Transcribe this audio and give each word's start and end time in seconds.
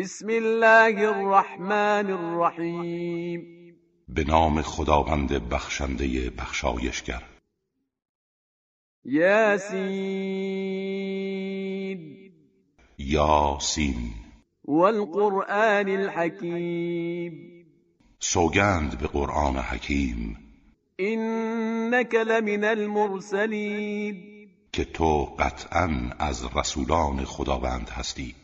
بسم 0.00 0.28
الله 0.28 1.08
الرحمن 1.08 2.10
الرحیم 2.10 3.40
به 4.08 4.24
نام 4.24 4.62
خداوند 4.62 5.48
بخشنده 5.48 6.30
بخشایشگر. 6.30 7.22
یاسین. 9.04 9.90
یاسین. 12.98 14.10
والقرآن 14.64 15.88
الحکیم. 15.88 17.66
سوگند 18.18 18.98
به 18.98 19.06
قرآن 19.06 19.56
حکیم. 19.56 20.38
اینک 20.96 22.14
لمن 22.14 22.64
المرسلین. 22.64 24.16
که 24.72 24.84
تو 24.84 25.24
قطعا 25.38 26.10
از 26.18 26.56
رسولان 26.56 27.24
خداوند 27.24 27.88
هستی. 27.88 28.34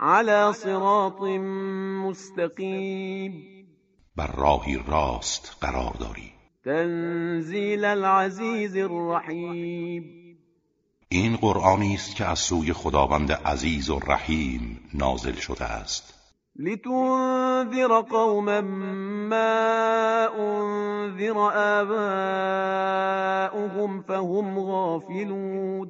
على 0.00 0.52
صراط 0.52 1.20
مستقیم 2.06 3.44
بر 4.16 4.30
راهی 4.36 4.82
راست 4.88 5.56
قرار 5.60 5.92
داری. 6.00 6.32
تنزیل 6.64 7.84
العزیز 7.84 8.76
الرحیم. 8.76 10.04
این 11.08 11.36
قرآنی 11.36 11.94
است 11.94 12.16
که 12.16 12.24
از 12.24 12.38
سوی 12.38 12.72
خداوند 12.72 13.32
عزیز 13.32 13.90
و 13.90 13.98
رحیم 13.98 14.80
نازل 14.94 15.34
شده 15.34 15.64
است. 15.64 16.14
لتنذر 16.56 18.00
قوما 18.00 18.60
ما 18.60 20.28
انذر 20.38 21.38
آباؤهم 23.48 24.02
فهم 24.02 24.60
غافلون. 24.60 25.88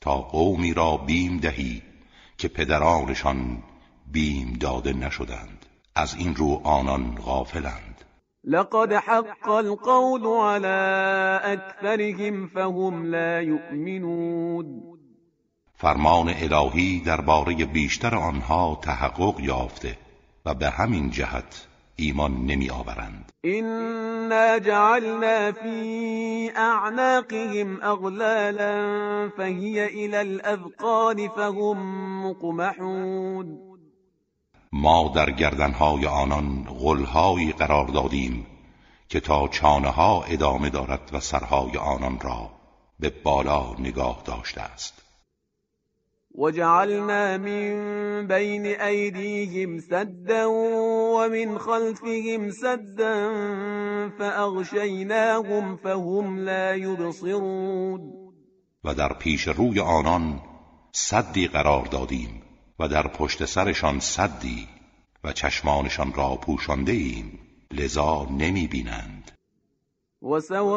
تا 0.00 0.20
قومی 0.20 0.74
را 0.74 0.96
بیم 0.96 1.36
دهی 1.36 1.91
که 2.42 2.48
پدرانشان 2.48 3.62
بیم 4.12 4.52
داده 4.60 4.92
نشدند. 4.92 5.66
از 5.94 6.14
این 6.14 6.34
رو 6.34 6.60
آنان 6.64 7.14
غافلند. 7.14 8.04
لقد 8.44 8.92
حق 8.92 9.48
القول 9.48 10.26
على 10.26 11.52
اكثرهم 11.52 12.48
فهم 12.48 13.04
لا 13.04 13.42
يؤمنون. 13.42 14.82
فرمان 15.74 16.28
الهی 16.28 17.00
درباره 17.00 17.54
بیشتر 17.64 18.14
آنها 18.14 18.78
تحقق 18.82 19.40
یافته 19.40 19.98
و 20.46 20.54
به 20.54 20.70
همین 20.70 21.10
جهت 21.10 21.66
ایمان 21.96 22.46
نمی 22.46 22.70
آورند 22.70 23.32
إنا 23.44 24.58
جعلنا 24.58 25.52
في 25.52 26.50
أعناقهم 26.56 27.82
أغلالا 27.82 28.72
فهي 29.36 29.86
إلى 29.86 30.20
الأذقان 30.20 31.28
فهم 31.28 32.26
مقمحون. 32.26 33.58
ما 34.72 35.12
در 35.14 35.30
گردنهای 35.30 36.06
آنان 36.06 36.64
غلهایی 36.64 37.52
قرار 37.52 37.86
دادیم 37.86 38.46
که 39.08 39.20
تا 39.20 39.48
چانه 39.48 39.88
ها 39.88 40.22
ادامه 40.22 40.70
دارد 40.70 41.10
و 41.12 41.20
سرهای 41.20 41.76
آنان 41.76 42.20
را 42.20 42.50
به 43.00 43.10
بالا 43.24 43.74
نگاه 43.78 44.22
داشته 44.24 44.60
است. 44.60 45.01
وجعلنا 46.34 47.36
من 47.36 48.26
بين 48.26 48.66
أيديهم 48.66 49.80
سدا 49.80 50.44
ومن 51.16 51.58
خلفهم 51.58 52.50
سدا 52.50 53.30
فأغشيناهم 54.18 55.76
فهم 55.76 56.38
لا 56.38 56.74
يبصرون. 56.74 58.00
و 58.84 58.94
در 58.94 59.12
پیش 59.12 59.48
روی 59.48 59.80
آنان 59.80 60.40
صدی 60.92 61.48
قرار 61.48 61.84
دادیم 61.86 62.42
و 62.78 62.88
در 62.88 63.06
پشت 63.06 63.44
سرشان 63.44 64.00
صدی 64.00 64.68
و 65.24 65.32
چشمانشان 65.32 66.12
را 66.12 66.36
پوشانده 66.36 66.92
ایم 66.92 67.38
لذا 67.72 68.28
نمی 68.30 68.66
بینند 68.66 69.21
وسواء 70.22 70.72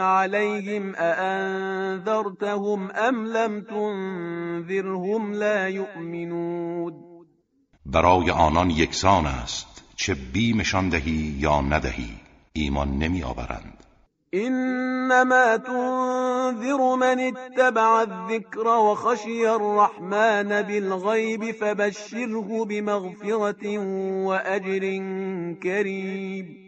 عليهم 0.00 0.94
أأنذرتهم 0.94 2.90
أم 2.90 3.26
لم 3.26 3.60
تنذرهم 3.60 5.32
لا 5.32 5.68
يؤمنون. 5.68 6.94
برای 7.86 8.30
آنان 8.30 8.70
یکسان 8.70 9.26
است 9.26 9.82
چه 9.96 10.14
بیمشان 10.14 10.88
دهی 10.88 11.36
یا 11.38 11.60
ندهی 11.60 12.10
ایمان 12.52 12.98
نمی 12.98 13.22
آورند. 13.22 13.84
إنما 14.34 15.56
تنذر 15.56 16.96
من 16.96 17.20
اتبع 17.20 18.02
الذكر 18.02 18.66
وخشي 18.66 19.48
الرحمن 19.48 20.62
بالغيب 20.62 21.50
فبشره 21.50 22.64
بمغفرة 22.64 23.78
وأجر 24.26 24.80
كريم. 25.62 26.63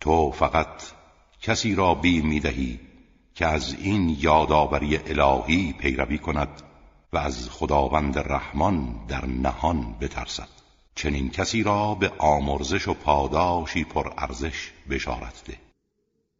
تو 0.00 0.30
فقط 0.30 0.82
کسی 1.42 1.74
را 1.74 1.94
بیم 1.94 2.26
می‌دهی 2.26 2.80
که 3.34 3.46
از 3.46 3.76
این 3.80 4.16
یادآوری 4.20 4.96
الهی 4.96 5.74
پیروی 5.80 6.18
کند 6.18 6.62
و 7.12 7.18
از 7.18 7.48
خداوند 7.50 8.18
رحمان 8.18 9.06
در 9.08 9.26
نهان 9.26 9.96
بترسد. 10.00 10.48
چنین 10.94 11.30
کسی 11.30 11.62
را 11.62 11.94
به 11.94 12.12
آمرزش 12.18 12.88
و 12.88 12.94
پاداشی 12.94 13.84
پر 13.84 14.12
ارزش 14.18 14.72
بشارت 14.90 15.44
ده. 15.46 15.56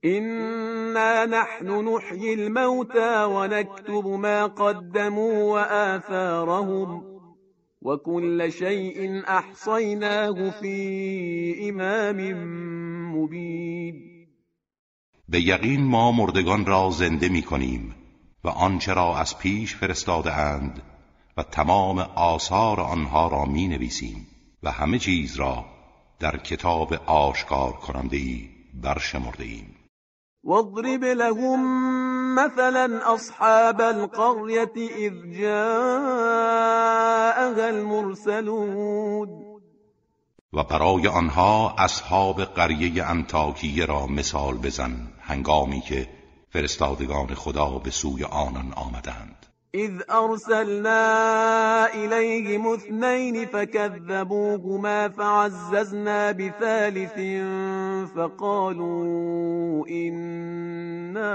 إنا 0.04 1.24
نحن 1.24 1.66
نحيي 1.66 2.34
الموتى 2.34 3.24
ونكتب 3.24 4.06
ما 4.06 4.46
قدموا 4.46 5.52
وآثارهم 5.52 7.04
وكل 7.82 8.52
شيء 8.52 9.22
أحصيناه 9.28 10.50
في 10.50 11.70
إمام 11.70 12.18
مبین. 13.08 14.26
به 15.28 15.40
یقین 15.40 15.84
ما 15.84 16.12
مردگان 16.12 16.66
را 16.66 16.90
زنده 16.90 17.28
می 17.28 17.42
کنیم 17.42 17.94
و 18.44 18.48
آنچه 18.48 18.92
را 18.94 19.18
از 19.18 19.38
پیش 19.38 19.76
فرستاده 19.76 20.32
اند 20.32 20.82
و 21.36 21.42
تمام 21.42 21.98
آثار 22.14 22.80
آنها 22.80 23.28
را 23.28 23.44
می 23.44 23.68
نویسیم 23.68 24.26
و 24.62 24.70
همه 24.70 24.98
چیز 24.98 25.36
را 25.36 25.64
در 26.20 26.36
کتاب 26.36 26.92
آشکار 27.06 27.72
کننده 27.72 28.16
ای 28.16 28.48
برشمرده 28.82 29.44
ایم 29.44 29.74
واضرب 30.44 31.04
لهم 31.04 31.88
مثلا 32.34 33.00
اصحاب 33.14 33.80
القرية 33.80 34.72
اذ 34.76 35.12
جاءها 35.40 36.68
المرسلون. 37.64 39.47
و 40.52 40.62
برای 40.62 41.08
آنها 41.08 41.74
اصحاب 41.78 42.44
قریه 42.44 43.04
انتاکیه 43.04 43.84
را 43.84 44.06
مثال 44.06 44.54
بزن 44.54 45.08
هنگامی 45.20 45.80
که 45.80 46.08
فرستادگان 46.50 47.34
خدا 47.34 47.78
به 47.84 47.90
سوی 47.90 48.24
آنان 48.24 48.72
آمدند. 48.76 49.46
اذ 49.74 50.02
ارسلنا 50.08 51.84
الیهم 51.84 52.66
اثنین 52.66 53.46
فكذبوهما 53.46 55.08
فعززنا 55.08 56.32
بثالث 56.32 57.18
فقالوا 58.14 59.84
انا 59.88 61.32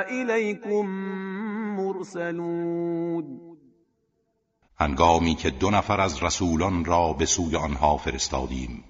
الیکم 0.00 0.86
مرسلون. 1.76 3.45
هنگامی 4.78 5.34
که 5.34 5.50
دو 5.50 5.70
نفر 5.70 6.00
از 6.00 6.22
رسولان 6.22 6.84
را 6.84 7.12
به 7.12 7.26
سوی 7.26 7.56
آنها 7.56 7.96
فرستادیم. 7.96 8.84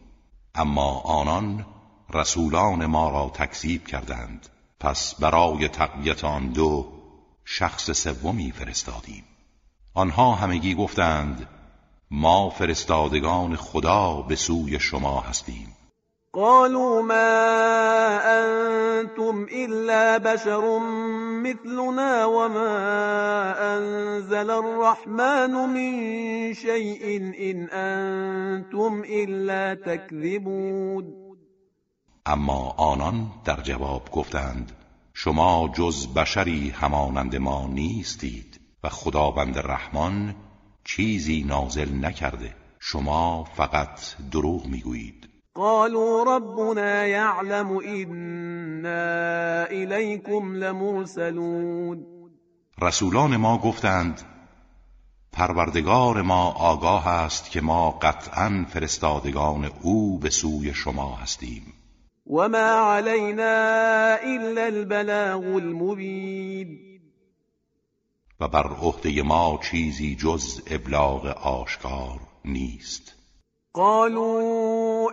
اما 0.55 1.01
آنان 1.01 1.67
رسولان 2.15 2.87
ما 2.87 3.11
را 3.11 3.31
تکذیب 3.35 3.87
کردند. 3.87 4.49
پس 4.81 5.15
برای 5.15 5.69
تقویت 5.69 6.25
آن 6.25 6.49
دو 6.49 6.93
شخص 7.45 7.91
سومی 7.91 8.53
فرستادیم. 8.53 9.25
آنها 9.95 10.35
همگی 10.35 10.75
گفتند 10.75 11.49
ما 12.11 12.51
فرستادگان 12.51 13.57
خدا 13.57 14.23
به 14.23 14.37
سوی 14.37 14.81
شما 14.81 15.21
هستیم. 15.21 15.76
قالوا 16.37 17.03
ما 17.03 17.33
أنتم 18.41 19.47
إلا 19.53 20.19
بشر 20.19 20.79
مثلنا 21.43 22.25
وما 22.25 22.73
أنزل 23.77 24.51
الرحمن 24.51 25.51
من 25.51 26.55
شيء 26.55 27.17
إن 27.51 27.69
أنتم 27.73 29.03
إلا 29.05 29.75
تكذبون. 29.75 31.05
اما 32.27 32.75
آنان 32.79 33.27
در 33.45 33.61
جواب 33.61 34.11
گفتند 34.13 34.73
شما 35.15 35.73
جز 35.75 36.07
بشری 36.07 36.71
همانند 36.71 37.37
ما 37.37 37.67
نیستید 37.67 38.61
و 38.85 38.89
خداوند 38.89 39.59
رحمان 39.59 40.35
چیزی 40.85 41.45
نازل 41.49 42.05
نکرده 42.05 42.55
شما 42.81 43.45
فقط 43.57 44.01
دروغ 44.33 44.67
می‌گویید. 44.67 45.36
قالوا 45.57 46.37
ربنا 46.37 47.07
يعلم 47.07 47.79
إنا 47.81 49.71
إليكم 49.71 50.57
لمرسلون. 50.57 52.07
رسولان 52.83 53.37
ما 53.37 53.59
گفتند 53.59 54.21
پروردگار 55.33 56.23
ما 56.23 56.51
آگاه 56.51 57.09
است 57.09 57.51
که 57.51 57.61
ما 57.61 57.91
قطعا 57.91 58.67
فرستادگان 58.69 59.71
او 59.83 60.19
به 60.19 60.31
سوی 60.31 60.75
شما 60.75 61.17
هستیم. 61.17 61.73
و 62.27 62.49
ما 62.49 62.95
علینا 62.95 64.17
الا 64.23 64.65
البلاغ 64.65 65.55
المبین 65.55 66.79
و 68.41 68.49
بر 68.49 68.67
عهده 68.67 69.23
ما 69.23 69.61
چیزی 69.71 70.17
جز 70.17 70.63
ابلاغ 70.67 71.27
آشکار 71.27 72.21
نیست. 72.45 73.17
قالوا 73.73 74.41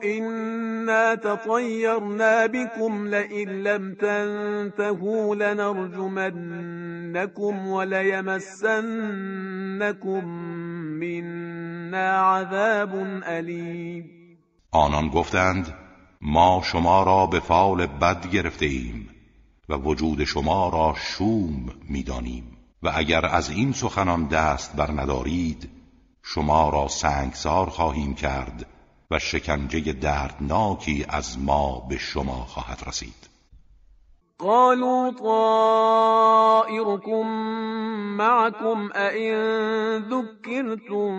إنا 0.03 1.15
تطيرنا 1.15 2.45
بكم 2.45 3.07
لئن 3.07 3.49
لم 3.49 3.93
تنتهوا 3.93 5.35
لنرجمنكم 5.35 6.47
وليمسنكم 7.67 8.77
منا 10.99 12.19
عذاب 12.19 13.21
أليم. 13.27 14.05
آنان 14.71 15.09
گفتند 15.09 15.73
ما 16.21 16.61
شما 16.63 17.03
را 17.03 17.25
به 17.25 17.39
فال 17.39 17.87
بد 17.87 18.29
گرفته 18.29 18.65
ایم 18.65 19.09
و 19.69 19.73
وجود 19.73 20.23
شما 20.23 20.69
را 20.69 20.95
شوم 20.97 21.69
می‌دانیم. 21.89 22.43
و 22.83 22.91
اگر 22.95 23.25
از 23.25 23.49
این 23.49 23.71
سخنان 23.71 24.27
دست 24.27 24.75
بر 24.75 24.91
ندارید 24.91 25.69
شما 26.23 26.69
را 26.69 26.87
سنگسار 26.87 27.69
خواهیم 27.69 28.15
کرد 28.15 28.65
و 29.11 29.19
شکنجه 29.19 29.94
دردناکی 29.94 31.05
از 31.09 31.39
ما 31.39 31.79
به 31.89 31.97
شما 31.97 32.45
خواهد 32.45 32.83
رسید. 32.88 33.29
قالوا 34.39 35.11
طائركم 36.63 37.27
معكم 38.17 38.89
أئن 38.95 39.35
ذكرتم 40.09 41.11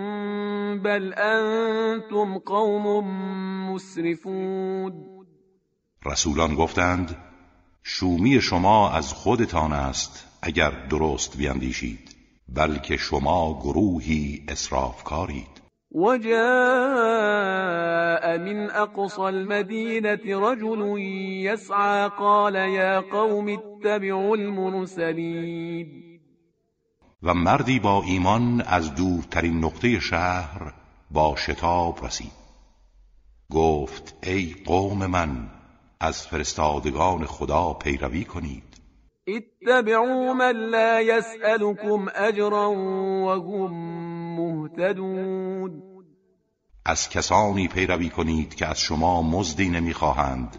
بل 0.79 1.13
أنتم 1.13 2.37
قوم 2.37 3.07
مسرفون. 3.69 5.15
رسولان 6.05 6.55
گفتند 6.55 7.17
شومی 7.83 8.41
شما 8.41 8.89
از 8.89 9.13
خودتان 9.13 9.73
است 9.73 10.27
اگر 10.41 10.69
درست 10.69 11.37
بیندیشید 11.37 12.15
بلکه 12.49 12.97
شما 12.97 13.59
گروهی 13.59 14.43
اسرافکارید 14.47 15.54
وجاء 15.91 16.35
من 18.37 18.69
أقصى 18.69 19.21
المدينة 19.21 20.19
رجل 20.25 20.99
يسعى 21.45 22.09
قال 22.09 22.55
يا 22.55 22.99
قوم 22.99 23.49
اتبعوا 23.49 24.35
المرسلين. 24.37 26.05
و 27.23 27.33
مردی 27.33 27.79
با 27.79 28.03
ایمان 28.03 28.61
از 28.61 28.95
دورترین 28.95 29.59
نقطه 29.59 29.99
شهر 29.99 30.73
با 31.11 31.35
شتاب 31.35 32.05
رسید. 32.05 32.45
گفت 33.51 34.15
ای 34.23 34.55
قوم 34.65 35.05
من 35.05 35.49
از 35.99 36.27
فرستادگان 36.27 37.25
خدا 37.25 37.73
پیروی 37.73 38.23
کنید. 38.23 38.74
اتبعوا 39.27 40.33
من 40.33 40.55
لا 40.55 41.01
يسألكم 41.01 42.07
اجرا 42.15 42.67
وهم 43.25 43.71
مهتدون. 44.39 45.81
از 46.85 47.09
کسانی 47.09 47.67
پیروی 47.67 48.09
کنید 48.09 48.55
که 48.55 48.65
از 48.65 48.79
شما 48.79 49.21
مزدی 49.21 49.69
نمی‌خواهند 49.69 50.57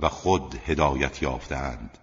و 0.00 0.08
خود 0.08 0.54
هدایت 0.66 1.22
یافتند 1.22 1.98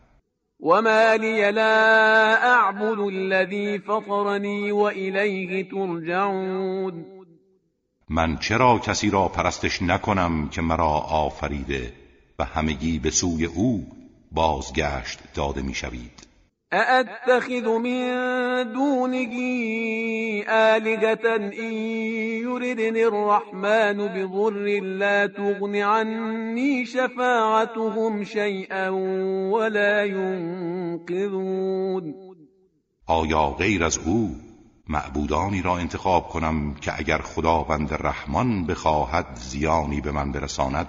وما 0.60 1.14
لي 1.14 1.52
لا 1.52 2.36
اعبد 2.36 3.00
الذي 3.00 3.80
فطرني 3.80 4.72
واليه 4.72 5.64
ترجعون. 5.64 7.06
من 8.10 8.38
چرا 8.38 8.80
کسی 8.80 9.10
را 9.10 9.28
پرستش 9.28 9.82
نکنم 9.82 10.50
که 10.50 10.62
مرا 10.62 10.92
آفریده 11.10 11.94
و 12.40 12.44
همگی 12.44 13.00
به 13.00 13.10
سوی 13.10 13.46
او 13.46 13.88
بازگشت 14.36 15.20
داده 15.36 15.62
می‌شوید. 15.62 16.28
ااتخذ 16.72 17.68
من 17.68 18.74
دونه 18.74 19.28
آلهة 20.50 21.36
إن 21.36 21.74
يردني 22.44 23.04
الرحمن 23.04 24.08
بضر 24.08 24.82
لا 24.82 25.28
تغن 25.28 25.76
عني 25.76 26.86
شفاعتهم 26.86 28.24
شيئا 28.24 28.90
ولا 29.52 30.06
ينقذون. 30.06 31.56
آیا 33.08 33.50
غیر 33.50 33.84
از 33.84 33.98
او 33.98 34.36
معبودانی 34.88 35.62
را 35.62 35.78
انتخاب 35.78 36.28
کنم 36.28 36.76
که 36.82 37.00
اگر 37.00 37.18
خداوند 37.18 37.94
رحمان 37.94 38.66
بخواهد 38.66 39.26
زیانی 39.36 40.02
به 40.02 40.12
من 40.12 40.32
برساند 40.32 40.88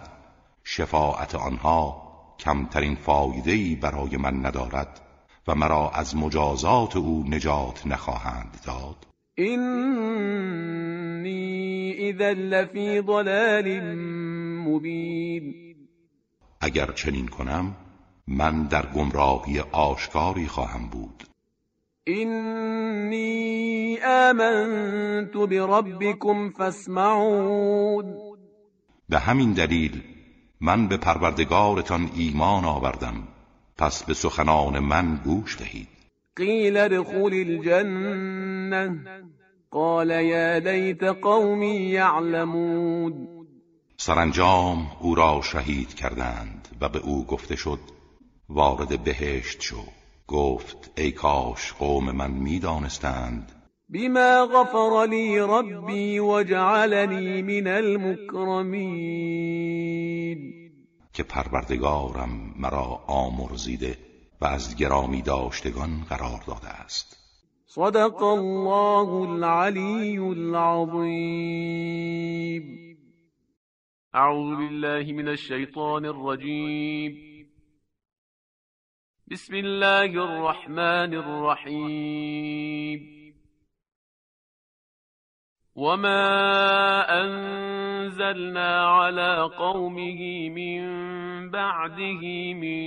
شفاعت 0.64 1.34
آنها 1.34 2.05
کمترین 2.38 2.94
فایدهی 2.94 3.76
برای 3.76 4.16
من 4.16 4.46
ندارد 4.46 5.00
و 5.48 5.54
مرا 5.54 5.90
از 5.90 6.16
مجازات 6.16 6.96
او 6.96 7.24
نجات 7.28 7.86
نخواهند 7.86 8.58
داد. 8.66 9.06
اینی 9.34 10.66
اذا 11.98 12.30
لفی 12.30 13.02
ضلال 13.02 13.94
مبین. 14.68 15.76
اگر 16.60 16.86
چنین 16.92 17.28
کنم 17.28 17.76
من 18.26 18.62
در 18.62 18.86
گمراهی 18.86 19.60
آشکاری 19.72 20.46
خواهم 20.46 20.88
بود. 20.88 21.24
اینی 22.04 23.98
آمنت 24.06 25.32
بربکم 25.32 26.50
فاسمعون. 26.50 28.14
به 29.08 29.18
همین 29.18 29.52
دلیل 29.52 30.02
من 30.60 30.88
به 30.88 30.96
پروردگارتان 30.96 32.10
ایمان 32.14 32.64
آوردم. 32.64 33.28
پس 33.78 34.04
به 34.04 34.14
سخنان 34.14 34.78
من 34.78 35.20
گوش 35.24 35.58
دهید. 35.58 35.88
قیل 36.36 36.76
ادخل 36.76 37.34
الجنه 37.34 39.02
قال 39.70 40.10
یا 40.10 40.58
لیت 40.58 41.02
قومی 41.02 41.76
یعلمون. 41.76 43.28
سرانجام 43.96 44.90
او 45.00 45.14
را 45.14 45.40
شهید 45.42 45.94
کردند 45.94 46.68
و 46.80 46.88
به 46.88 46.98
او 46.98 47.26
گفته 47.26 47.56
شد 47.56 47.80
وارد 48.48 49.04
بهشت 49.04 49.60
شو. 49.60 49.84
گفت 50.26 50.90
ای 50.96 51.12
کاش 51.12 51.72
قوم 51.72 52.10
من 52.10 52.30
می‌دانستند 52.30 53.52
بما 53.88 54.46
غفر 54.46 55.06
لی 55.10 55.38
ربی 55.38 56.18
وجعلنی 56.18 57.42
من 57.42 57.66
المکرمین 57.66 59.52
که 61.12 61.22
پروردگارم 61.22 62.54
مرا 62.56 63.04
آمرزیده 63.06 63.98
و 64.40 64.44
از 64.44 64.76
گرامی 64.76 65.22
داشتگان 65.22 66.04
قرار 66.08 66.40
داده 66.46 66.68
است. 66.68 67.16
صدق 67.66 68.22
الله 68.22 69.12
العلی 69.12 70.18
العظیم. 70.18 71.76
اعوذ 74.14 74.56
بالله 74.56 75.12
من 75.12 75.28
الشیطان 75.28 76.04
الرجیم. 76.04 77.16
بسم 79.30 79.54
الله 79.54 80.20
الرحمن 80.20 81.14
الرحیم. 81.14 83.15
وما 85.76 87.04
أنزلنا 87.22 88.86
على 88.86 89.50
قومه 89.58 90.50
من 90.50 90.82
بعده 91.50 92.54
من 92.54 92.86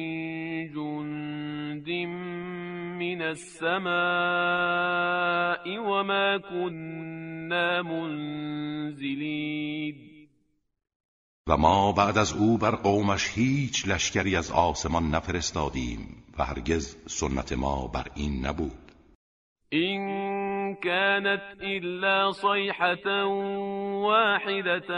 جند 0.74 1.90
من 3.00 3.22
السماء 3.22 3.90
وما 5.80 6.38
كنا 6.38 7.82
منزلين 7.82 9.30
و 11.48 11.58
ما 11.58 11.92
بعد 11.92 12.18
از 12.18 12.34
او 12.34 12.58
بر 12.58 12.76
قومش 12.76 13.38
هیچ 13.38 13.88
لشکری 13.88 14.36
از 14.36 14.52
آسمان 14.52 15.10
نفرستادیم 15.12 16.24
و 16.38 16.46
هرگز 16.46 16.96
سنت 17.08 17.54
ما 17.54 17.88
بر 17.88 18.08
این 18.16 18.46
نبود. 18.46 18.92
این 19.70 20.29
كانت 20.76 21.42
إلا 21.62 22.32
صيحة 22.32 23.26
واحدة 24.06 24.90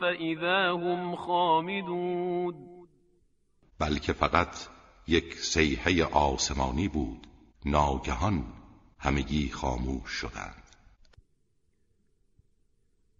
فإذا 0.00 0.70
هم 0.70 1.16
خامدون. 1.16 2.54
بلکه 3.80 4.12
فقط 4.12 4.68
یک 5.08 5.34
سیحه 5.34 6.04
آسمانی 6.04 6.88
بود. 6.88 7.26
ناگهان 7.66 8.44
همگی 8.98 9.48
خاموش 9.48 10.10
شدند. 10.10 10.62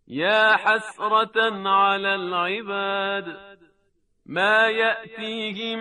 یا 0.07 0.57
حسرة 0.65 1.67
على 1.67 2.09
العباد. 2.09 3.48
ما 4.29 4.67
يأتيهم 4.67 5.79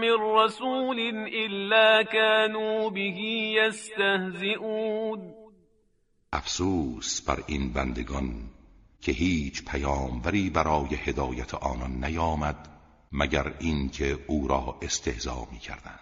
من 0.00 0.14
رسول 0.36 1.00
إلا 1.28 2.02
كانوا 2.02 2.90
به 2.90 3.18
يستهزئون. 3.56 5.34
افسوس 6.32 7.20
بر 7.20 7.42
این 7.46 7.72
بندگان 7.72 8.32
که 9.00 9.12
هیچ 9.12 9.64
پیامبری 9.64 10.50
برای 10.50 10.94
هدایت 10.94 11.54
آنان 11.54 12.04
نیامد 12.04 12.68
مگر 13.12 13.54
اینکه 13.60 14.18
او 14.26 14.48
را 14.48 14.78
استهزا 14.82 15.48
می 15.52 15.58
کردند 15.58 16.00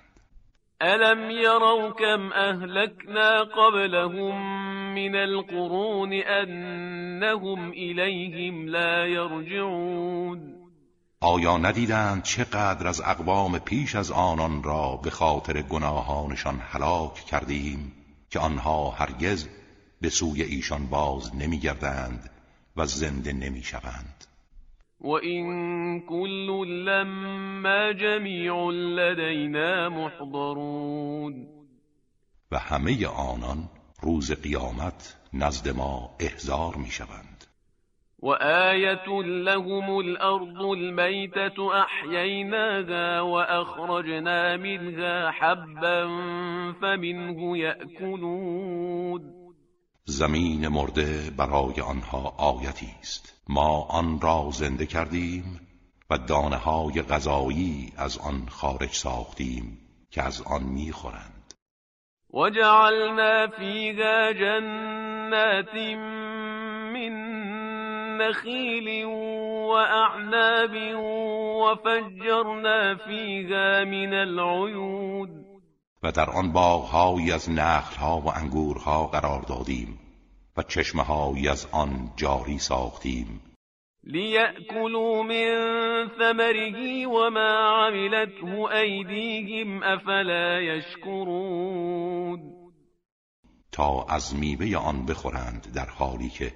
الم 0.81 1.31
یروا 1.31 1.91
کم 1.91 2.33
اهلکنا 2.33 3.45
قبلهم 3.45 4.35
من 4.95 5.15
القرون 5.15 6.13
انهم 6.27 7.71
الیهم 7.71 8.67
لا 8.69 9.07
یرجعون 9.07 10.62
آیا 11.25 11.57
ندیدند 11.57 12.23
چقدر 12.23 12.89
از 12.89 13.01
اقوام 13.01 13.59
پیش 13.59 13.95
از 13.95 14.11
آنان 14.11 14.63
را 14.63 14.97
به 14.97 15.11
خاطر 15.11 15.63
گناهانشان 15.63 16.59
هلاک 16.59 17.15
کردیم 17.15 17.93
که 18.31 18.39
آنها 18.39 18.91
هرگز 18.91 19.49
به 20.01 20.09
سوی 20.09 20.43
ایشان 20.43 20.87
باز 20.87 21.37
نمیگردند 21.37 22.31
و 22.77 22.87
زنده 22.87 23.33
نمی‌شوند؟ 23.33 24.25
و 25.01 25.09
این 25.09 26.01
کل 26.01 26.67
لما 26.69 27.93
جمیع 27.93 28.71
لدینا 28.71 29.89
محضرون 29.89 31.47
و 32.51 32.59
همه 32.59 33.07
آنان 33.07 33.69
روز 34.01 34.33
قیامت 34.33 35.17
نزد 35.33 35.69
ما 35.69 36.17
احضار 36.21 36.77
می‌شوند. 36.77 37.52
و 38.23 38.29
آیت 38.29 39.09
لهم 39.25 39.91
الارض 39.91 40.61
المیتة 40.61 41.63
احییناها 41.63 43.27
و 43.27 43.35
اخرجنا 43.35 44.57
منها 44.57 45.31
حبا 45.31 46.09
فمنه 46.81 47.59
یأکلون 47.59 49.43
زمین 50.05 50.69
مرده 50.69 51.31
برای 51.37 51.81
آنها 51.81 52.35
آیتی 52.39 52.95
است. 53.01 53.43
ما 53.49 53.87
آن 53.91 54.21
را 54.21 54.49
زنده 54.53 54.87
کردیم 54.87 55.61
و 56.11 56.19
دانه 56.19 56.57
های 56.57 57.03
غذایی 57.03 57.93
از 57.97 58.19
آن 58.19 58.47
خارج 58.49 58.91
ساختیم 58.91 59.79
که 60.11 60.23
از 60.23 60.43
آن 60.43 60.63
می‌خورند. 60.63 61.55
و 62.35 62.51
جعلنا 62.51 63.47
فیها 63.47 64.33
جنات 64.33 65.75
من 66.95 67.22
نخیل 68.21 69.05
و 69.05 69.71
اعناب 69.71 70.75
و 71.63 71.75
فجرنا 71.75 72.95
فیها 72.95 73.85
من 73.85 74.15
العیود 74.15 75.31
و 76.03 76.13
در 76.13 76.31
آن 76.31 76.53
باغهایی 76.53 77.33
از 77.33 77.51
نخلها 77.51 78.21
و 78.21 78.29
انگورها 78.29 79.07
قرار 79.07 79.43
دادیم 79.43 79.99
و 80.57 80.63
چشمههایی 80.63 81.49
از 81.49 81.69
آن 81.73 82.13
جاری 82.17 82.59
ساختیم. 82.59 83.41
لیأکلوا 84.05 85.23
من 85.23 86.11
ثمره 86.19 87.07
وما 87.07 87.87
عملته 87.87 88.59
ایدیهم 88.75 89.83
افلا 89.83 90.61
یشکرون 90.61 92.53
تا 93.73 94.07
از 94.09 94.37
میوه 94.37 94.77
آن 94.77 95.07
بخورند 95.07 95.73
در 95.75 95.87
حالی 95.87 96.29
که 96.29 96.53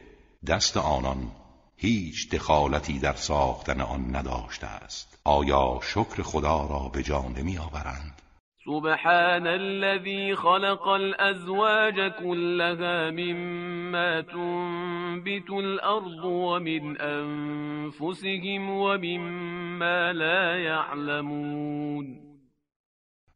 دست 0.47 0.77
آنان 0.77 1.33
هیچ 1.77 2.31
دخالتی 2.31 2.99
در 2.99 3.13
ساختن 3.13 3.81
آن 3.81 4.17
نداشته 4.17 4.67
است. 4.67 5.21
آیا 5.25 5.81
شکر 5.83 6.23
خدا 6.23 6.67
را 6.67 6.91
به 6.93 7.03
جا 7.03 7.25
نمی 7.39 7.59
آورند 7.59 8.23
سبحان 8.67 9.47
الذي 9.47 10.35
خلق 10.35 10.89
الأزواج 10.89 12.13
كلها 12.19 13.11
مما 13.11 14.23
تنبت 14.23 15.51
الأرض 15.51 16.25
ومن 16.25 16.97
أنفسهم 17.01 18.71
ومما 18.71 20.13
لا 20.13 20.59
يعلمون. 20.59 22.19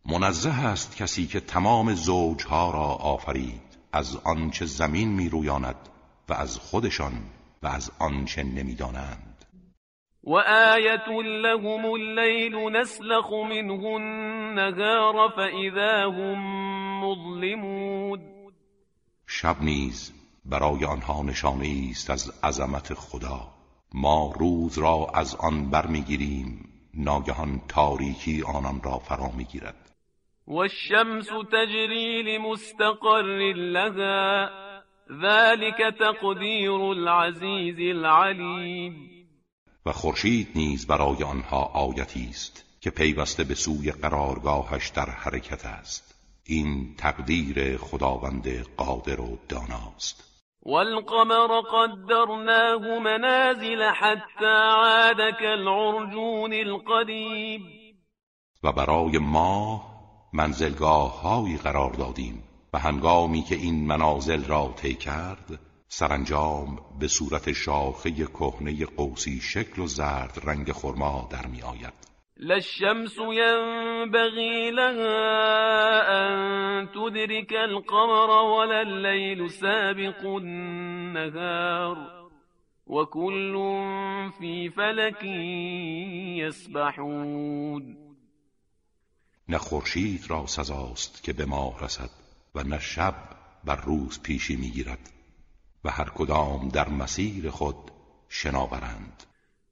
منزه 0.07 0.67
است 0.67 0.97
کسی 0.97 1.27
که 1.27 1.41
تمام 1.41 1.95
زوجها 1.95 2.71
را 2.71 2.89
آفرید 3.15 3.79
از 3.93 4.17
آنچه 4.25 4.65
زمین 4.65 5.09
می 5.09 5.29
رویاند 5.29 5.89
و 6.29 6.33
از 6.33 6.59
خودشان 6.59 7.13
و 7.63 7.67
از 7.67 7.93
آنچه 7.99 8.43
نمی‌دانند. 8.43 9.45
وآية 10.25 11.23
لهم 11.23 11.93
الليل 11.93 12.77
نسلخ 12.77 13.33
منه 13.33 13.85
النهار 13.87 15.29
فإذا 15.37 16.11
هم 16.11 16.39
مظلمون. 17.05 18.21
شب 19.27 19.57
نیز 19.63 20.13
برای 20.45 20.85
آنها 20.85 21.23
نشانه 21.23 21.89
است 21.91 22.11
از 22.11 22.45
عظمت 22.45 22.95
خدا. 22.95 23.41
ما 23.95 24.33
روز 24.39 24.79
را 24.79 25.07
از 25.15 25.37
آن 25.37 25.71
برمیگیریم 25.71 26.69
ناگهان 26.95 27.61
تاریکی 27.69 28.43
آنان 28.43 28.81
را 28.85 28.99
فرا 28.99 29.31
می‌گیرد. 29.37 29.91
والشمس 30.49 31.27
تجری 31.53 32.23
لمستقر 32.23 33.23
لها. 33.55 34.70
ذلك 35.11 35.95
تقدیر 35.99 36.71
العزیز 36.71 37.97
العلیم 37.97 39.11
و 39.87 39.93
خورشید 39.93 40.49
نیز 40.55 40.87
برای 40.87 41.25
آنها 41.25 41.65
آیتی 41.65 42.27
است 42.31 42.65
که 42.81 42.91
پیوسته 42.91 43.45
به 43.45 43.55
سوی 43.55 43.93
قرارگاهش 43.93 44.89
در 44.89 45.11
حرکت 45.11 45.67
است. 45.67 46.15
این 46.47 46.95
تقدیر 46.99 47.77
خداوند 47.77 48.49
قادر 48.77 49.21
و 49.21 49.39
داناست. 49.49 50.25
والقمر 50.63 51.61
قدرناه 51.61 52.99
منازل 52.99 53.83
حتى 53.83 54.47
عاد 54.77 55.31
كالعرجون 55.41 56.53
القدیم 56.53 57.63
و 58.63 58.73
برای 58.73 59.19
ما 59.19 59.83
منزلگاه 60.33 61.21
هایی 61.21 61.57
قرار 61.57 61.93
دادیم 61.93 62.50
و 62.73 62.79
هنگامی 62.79 63.43
که 63.43 63.55
این 63.55 63.87
منازل 63.87 64.45
را 64.45 64.75
طی 64.77 64.95
کرد 64.95 65.61
سرانجام 65.89 66.79
به 67.01 67.09
صورت 67.09 67.53
شاخه 67.53 68.11
کهنه 68.11 68.87
قوسی 68.87 69.41
شکل 69.41 69.83
و 69.83 69.87
زرد 69.87 70.41
رنگ 70.45 70.73
خرما 70.73 71.29
در 71.33 71.47
می 71.47 71.63
آید. 71.63 72.11
للشمس 72.37 73.17
ينبغي 73.19 74.71
لها 74.71 76.03
أن 76.09 76.89
تدرك 76.89 77.53
القمر 77.53 78.31
ولا 78.31 78.81
الليل 78.81 79.49
سابق 79.49 80.27
النهار 80.27 81.97
وكل 82.87 83.53
في 84.39 84.71
فلك 84.71 85.25
يسبحون. 86.39 87.97
نه 89.49 89.59
خورشید 89.59 90.25
را 90.29 90.47
سزاست 90.47 91.23
که 91.25 91.33
به 91.33 91.45
ماه 91.45 91.85
رسد. 91.85 92.20
و 92.55 92.63
نه 92.63 92.79
شب 92.79 93.15
بر 93.65 93.77
روز 93.77 94.23
پیشی 94.23 94.57
می‌گیرد 94.57 95.11
و 95.85 95.91
هر 95.91 96.09
کدام 96.15 96.69
در 96.69 96.89
مسیر 96.89 97.51
خود 97.51 97.91
شناورند. 98.29 99.23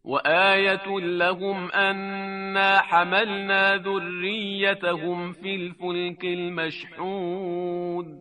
و 0.04 0.12
آیت 0.28 0.87
لهم 1.02 1.70
انا 1.75 2.78
حملنا 2.78 3.82
ذریتهم 3.82 5.32
فی 5.32 5.50
الفلک 5.50 6.25
المشحون 6.25 8.18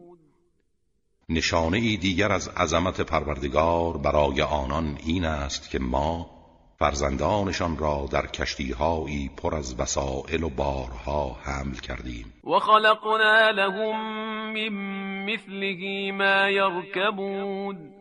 نشانه 1.29 1.77
ای 1.77 1.97
دیگر 1.97 2.31
از 2.31 2.47
عظمت 2.47 3.01
پروردگار 3.01 3.97
برای 3.97 4.41
آنان 4.41 4.97
این 5.05 5.25
است 5.25 5.69
که 5.69 5.79
ما 5.79 6.36
فرزندانشان 6.79 7.77
را 7.77 8.07
در 8.11 8.25
کشتیهایی 8.27 9.31
پر 9.37 9.55
از 9.55 9.79
وسائل 9.79 10.43
و 10.43 10.49
بارها 10.49 11.37
حمل 11.43 11.75
کردیم. 11.75 12.33
و 12.43 12.59
خلقنا 12.59 13.49
لهم 13.49 13.95
من 14.53 14.69
مثله 15.25 16.11
ما 16.11 16.49
یرکبون 16.49 17.93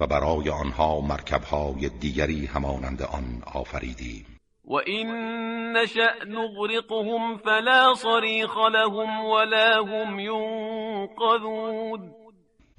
و 0.00 0.06
برای 0.06 0.50
آنها 0.50 1.00
مرکبهای 1.00 1.88
دیگری 1.88 2.46
همانند 2.46 3.02
آن 3.02 3.42
آفریدیم. 3.54 4.26
و 4.64 4.74
این 4.74 5.08
نشأ 5.72 6.24
نغرقهم 6.26 7.36
فلا 7.36 7.94
صریخ 7.94 8.56
لهم 8.56 9.24
ولا 9.24 9.84
هم 9.84 10.18
ینقذون 10.18 12.10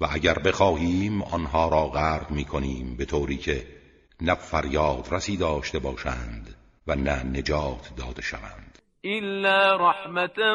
و 0.00 0.06
اگر 0.12 0.38
بخواهیم 0.38 1.22
آنها 1.22 1.68
را 1.68 1.86
غرق 1.86 2.30
می‌کنیم 2.30 2.96
به 2.96 3.04
طوری 3.04 3.36
که 3.36 3.81
نه 4.22 4.34
فریاد 4.34 5.08
رسی 5.10 5.36
داشته 5.36 5.78
باشند 5.78 6.54
و 6.86 6.94
نه 6.94 7.22
نجات 7.22 7.96
داده 7.96 8.22
شوند. 8.22 8.78
الا 9.04 9.76
رحمتا 9.76 10.54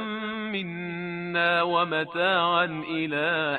منا 0.51 1.67
و 1.67 1.85
متاعا 1.85 2.83
الى 2.83 3.57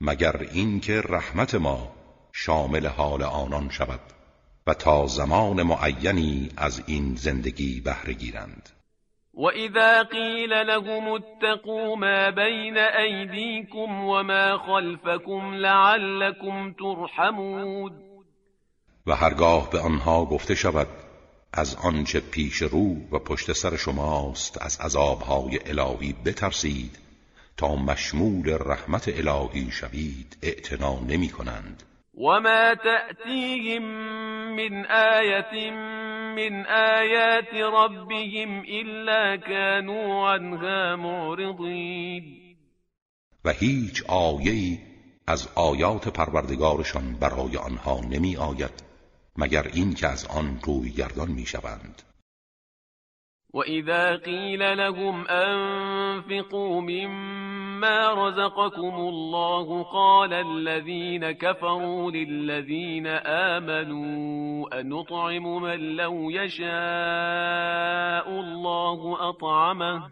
مگر 0.00 0.36
اینکه 0.52 1.00
رحمت 1.08 1.54
ما 1.54 1.92
شامل 2.32 2.86
حال 2.86 3.22
آنان 3.22 3.68
شود 3.70 4.00
و 4.66 4.74
تا 4.74 5.06
زمان 5.06 5.62
معینی 5.62 6.48
از 6.56 6.82
این 6.86 7.14
زندگی 7.14 7.80
بهره 7.80 8.12
گیرند. 8.12 8.68
وإذا 9.36 10.02
قيل 10.02 10.66
لهم 10.66 11.14
اتقوا 11.14 11.96
ما 11.96 12.30
بين 12.30 12.78
أيديكم 12.78 14.04
وما 14.04 14.58
خلفكم 14.58 15.54
لعلكم 15.54 16.72
ترحمون 16.72 17.92
و 19.06 19.12
هرگاه 19.12 19.70
به 19.70 19.80
آنها 19.80 20.24
گفته 20.24 20.54
شود 20.54 20.88
از 21.52 21.76
آنچه 21.84 22.20
پیش 22.20 22.62
رو 22.62 22.96
و 23.12 23.18
پشت 23.18 23.52
سر 23.52 23.76
شماست 23.76 24.62
از 24.62 24.80
عذابهای 24.80 25.58
الهی 25.66 26.14
بترسید 26.24 26.98
تا 27.56 27.76
مشمول 27.76 28.58
رحمت 28.60 29.08
الهی 29.08 29.70
شوید 29.70 30.36
اعتنا 30.42 31.00
نمی 31.08 31.28
کنند. 31.28 31.82
وما 32.14 32.74
تأتيهم 32.74 33.82
من 34.56 34.86
آية 34.86 35.70
من 36.36 36.66
آيات 36.66 37.54
ربهم 37.54 38.60
إلا 38.60 39.36
كانوا 39.36 40.30
عنها 40.30 40.96
معرضين. 40.96 42.56
و 43.44 43.50
هیچ 43.50 44.02
آیه‌ای 44.08 44.78
از 45.26 45.48
آیات 45.54 46.08
پروردگارشان 46.08 47.12
برای 47.20 47.56
آنها 47.56 48.00
نمی 48.00 48.36
آید 48.36 48.82
مگر 49.36 49.66
این 49.72 49.94
که 49.94 50.06
از 50.08 50.26
آن 50.26 50.60
روی 50.64 50.90
گردان 50.90 51.28
می 51.30 51.46
شوند 51.46 52.02
وإذا 53.56 54.16
قيل 54.16 54.78
لهم 54.78 55.28
أنفقوا 55.28 56.80
مما 56.80 58.12
رزقكم 58.12 58.94
الله 58.94 59.82
قال 59.82 60.32
الذين 60.32 61.30
كفروا 61.30 62.10
للذين 62.10 63.06
آمنوا 63.56 64.80
أنطعم 64.80 65.62
من 65.62 65.96
لو 65.96 66.30
يشاء 66.30 66.66
الله 68.28 69.28
أطعمه 69.28 70.10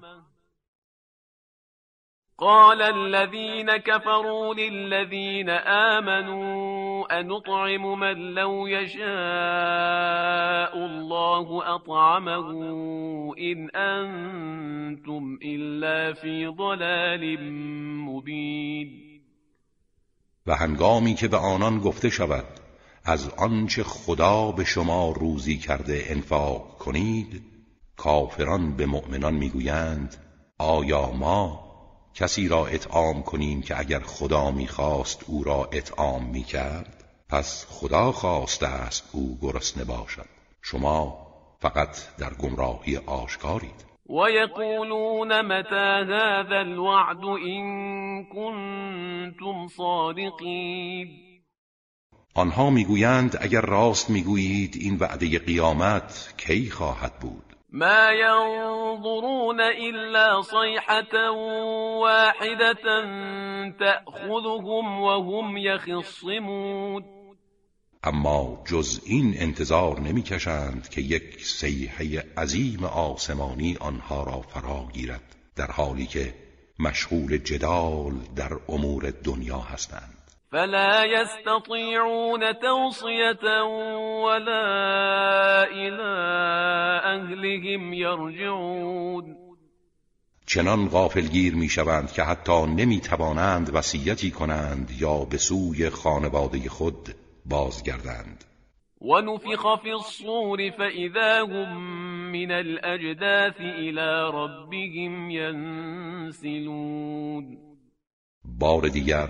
قال 2.38 2.82
الذين 2.82 3.76
كفروا 3.76 4.54
للذين 4.54 5.50
آمنوا 5.50 6.83
أنطعم 7.10 7.98
من 8.00 8.34
لو 8.34 8.66
يشاء 8.66 9.04
الله 10.76 11.74
أطعمه 11.74 12.50
إن 13.38 13.70
أنتم 13.70 15.38
إلا 15.42 16.12
في 16.12 16.46
ضلال 16.46 17.38
مبين. 18.08 19.04
و 20.46 20.54
هنگامی 20.54 21.14
که 21.14 21.28
به 21.28 21.36
آنان 21.36 21.78
گفته 21.78 22.10
شود 22.10 22.44
از 23.04 23.28
آنچه 23.28 23.82
خدا 23.82 24.52
به 24.52 24.64
شما 24.64 25.10
روزی 25.10 25.58
کرده 25.58 26.04
انفاق 26.08 26.78
کنید 26.78 27.42
کافران 27.96 28.76
به 28.76 28.86
مؤمنان 28.86 29.34
می‌گویند 29.34 30.16
آیا 30.58 31.10
ما 31.10 31.64
کسی 32.14 32.48
را 32.48 32.66
اطعام 32.66 33.22
کنیم 33.22 33.62
که 33.62 33.78
اگر 33.78 34.00
خدا 34.00 34.50
می‌خواست 34.50 35.24
او 35.26 35.44
را 35.44 35.68
اطعام 35.72 36.24
می‌کرد؟ 36.24 37.04
پس 37.28 37.66
خدا 37.68 38.12
خواسته 38.12 38.66
است 38.66 39.10
او 39.12 39.38
گرسنه 39.42 39.84
باشد. 39.84 40.26
شما 40.62 41.26
فقط 41.60 42.16
در 42.18 42.34
گمراهی 42.34 42.96
آشکارید. 42.96 43.84
ويقولون 44.08 45.40
متى 45.40 46.12
هذا 46.12 46.58
الوعد 46.58 47.24
إن 47.24 47.64
كنتم 48.24 49.68
صادقین 49.76 51.08
آنها 52.34 52.70
می‌گویند 52.70 53.38
اگر 53.40 53.60
راست 53.60 54.10
می‌گویید 54.10 54.76
این 54.80 54.96
وعده 54.96 55.38
قیامت 55.38 56.34
کی 56.36 56.70
خواهد 56.70 57.18
بود؟ 57.20 57.53
ما 57.74 58.10
ينظرون 58.10 59.60
إلا 59.60 60.42
صيحة 60.42 61.30
واحدة 62.00 62.84
تأخذهم 63.78 65.00
وهم 65.00 65.56
يخصمون. 65.56 67.04
اما 68.04 68.62
جز 68.66 69.00
این 69.04 69.34
انتظار 69.38 70.00
نمی‌کشند 70.00 70.88
که 70.88 71.00
یک 71.00 71.46
سیحه 71.46 72.24
عظیم 72.36 72.84
آسمانی 72.84 73.76
آنها 73.80 74.24
را 74.24 74.40
فرا 74.40 74.88
گیرد 74.92 75.36
در 75.56 75.70
حالی 75.70 76.06
که 76.06 76.34
مشغول 76.78 77.36
جدال 77.36 78.14
در 78.36 78.52
امور 78.68 79.10
دنیا 79.24 79.58
هستند. 79.58 80.23
فلا 80.54 81.04
يستطيعون 81.04 82.40
توصية 82.58 83.62
ولا 84.24 85.64
إلى 85.64 86.12
أهلهم 87.04 87.92
يرجعون. 87.94 89.36
چنان 90.46 90.88
غافلگیر 90.88 91.54
می 91.54 91.68
شوند 91.68 92.12
که 92.12 92.22
حتی 92.22 92.66
نمی 92.66 93.00
توانند 93.00 93.70
وصیتی 93.74 94.30
کنند 94.30 94.90
یا 95.00 95.24
به 95.24 95.38
سوی 95.38 95.90
خانواده 95.90 96.68
خود 96.68 97.08
بازگردند. 97.46 98.44
ونفخ 99.00 99.82
في 99.82 99.90
الصور 99.92 100.70
فإذا 100.70 101.44
هم 101.46 101.82
من 102.32 102.50
الأجداث 102.50 103.60
إلى 103.60 104.30
ربهم 104.34 105.30
ينسلون. 106.10 106.94
بار 108.44 108.88
دیگر 108.88 109.28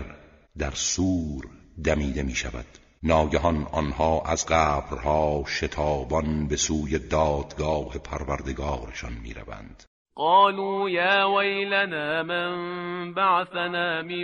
در 0.59 0.71
سور 0.71 1.45
دمیده 1.83 2.23
می 2.23 2.35
شود 2.35 2.65
ناگهان 3.03 3.67
آنها 3.71 4.21
از 4.21 4.45
قبرها 4.45 5.43
شتابان 5.47 6.47
به 6.47 6.55
سوی 6.55 6.99
دادگاه 6.99 7.97
پروردگارشان 7.97 9.13
می 9.13 9.33
روند 9.33 9.83
قالوا 10.15 10.89
یا 10.89 11.29
ویلنا 11.37 12.23
من 12.23 13.13
بعثنا 13.13 14.01
من 14.01 14.23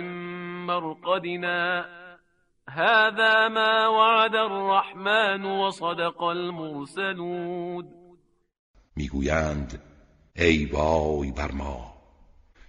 مرقدنا. 0.66 1.84
هذا 2.68 3.48
ما 3.48 3.92
وعد 3.98 4.36
الرحمن 4.36 5.44
وصدق 5.44 6.22
المرسلون. 6.22 7.88
می‌گویند 8.96 9.82
ای 10.36 10.64
وای 10.64 11.30
بر 11.30 11.52
ما 11.52 11.94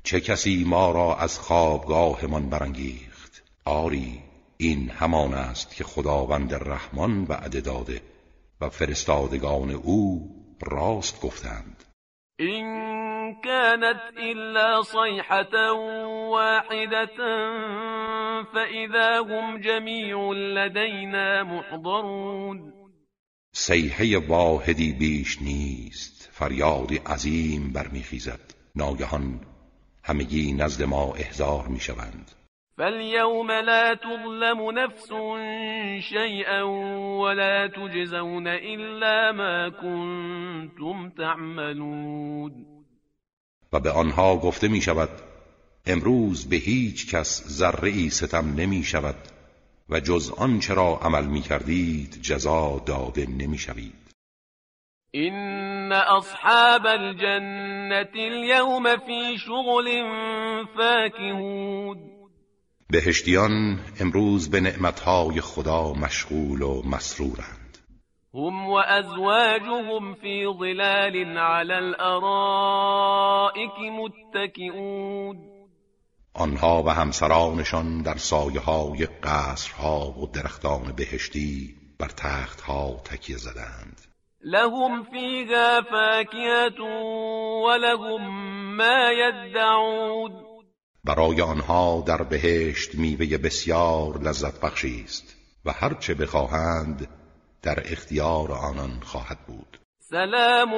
چه 0.04 0.21
کسی 0.21 0.63
ما 0.67 0.91
را 0.91 1.15
از 1.15 1.39
خوابگاهمان 1.39 2.49
برانگیخت؟ 2.49 3.12
آری 3.65 4.19
این 4.58 4.89
همان 4.89 5.34
است 5.34 5.76
که 5.76 5.84
خداوند 5.84 6.54
رحمان 6.54 7.23
وعده 7.23 7.62
داده 7.62 8.02
و 8.62 8.69
فرستادگان 8.69 9.71
او 9.71 10.30
راست 10.62 11.21
گفتند. 11.21 11.84
این 12.39 12.65
كانت 13.43 14.02
الا 14.17 14.84
صيحة 14.84 15.71
واحدة 16.32 17.06
فاذا 18.54 19.23
هم 19.23 19.58
جميع 19.62 20.32
لدينا 20.34 21.43
محضرون. 21.43 22.73
سیحه 23.56 24.17
واحدی 24.17 24.93
بیش 24.93 25.41
نیست 25.41 26.30
فریادی 26.32 26.97
عظیم 26.97 27.73
برمیخیزد. 27.73 28.54
ناگهان 28.76 29.39
همگی 30.04 30.54
نزد 30.54 30.84
ما 30.84 31.13
احضار 31.13 31.67
می‌شوند. 31.67 32.32
فاليوم 32.78 33.52
لا 33.52 33.94
تظلم 33.94 34.72
نفس 34.72 35.10
شيئا 36.10 36.62
ولا 37.22 37.68
تجزون 37.68 38.48
إلا 38.48 39.32
ما 39.32 39.70
كنتم 39.70 41.10
تعملون 41.10 42.66
و 43.74 43.80
به 43.80 43.92
آنها 43.92 44.38
گفته 44.38 44.68
می 44.68 44.82
شود 44.82 45.10
امروز 45.86 46.50
به 46.50 46.56
هیچ 46.56 47.16
کس 47.16 47.44
ذره 47.48 48.10
ستم 48.10 48.54
نمی 48.58 48.84
شود 48.84 49.16
و 49.90 50.00
جز 50.00 50.32
آنچه 50.38 50.74
را 50.74 51.00
عمل 51.02 51.26
می 51.26 51.42
کردید 51.42 52.22
جزا 52.22 52.84
داده 52.86 53.28
نمی 53.30 53.58
شوید 53.58 54.04
این 55.12 55.92
اصحاب 55.92 56.86
الجنة 56.86 58.10
اليوم 58.16 58.98
في 58.98 59.38
شغل 59.38 60.04
فاكهون 60.78 62.12
بهشتیان 62.93 63.79
امروز 63.99 64.51
به 64.51 64.60
نعمتهای 64.60 65.41
خدا 65.41 65.93
مشغول 65.93 66.62
و 66.62 66.82
مسرورند. 66.86 67.77
هم 68.34 68.69
و 68.69 68.73
ازواجهم 68.73 70.15
فی 70.15 70.45
ظلال 70.58 71.38
على 71.38 71.73
الارائک 71.73 72.99
متکئون. 73.99 75.38
آنها 76.34 76.84
و 76.84 76.89
همسرانشان 76.89 78.01
در 78.01 78.17
سایه 78.17 78.60
های 78.60 79.08
قصرها 79.23 80.19
و 80.19 80.27
درختان 80.34 80.93
بهشتی 80.97 81.75
بر 81.99 82.08
تختها 82.08 83.01
تکیه 83.06 83.38
زدند. 83.38 84.01
لهم 84.43 85.03
فیها 85.03 85.82
فاکهة 85.82 86.82
ولهم 87.65 88.29
ما 88.77 89.12
یدعون. 89.12 90.53
برای 91.06 91.42
آنها 91.42 92.04
در 92.08 92.24
بهشت 92.24 92.96
میوه 92.96 93.38
بسیار 93.38 94.18
لذت 94.18 94.60
بخشی 94.62 95.02
است 95.06 95.36
و 95.66 95.72
هرچه 95.72 96.13
بخواهند 96.13 97.08
در 97.62 97.84
اختیار 97.92 98.52
آنان 98.52 99.00
خواهد 99.04 99.38
بود. 99.48 99.80
سلام 100.00 100.74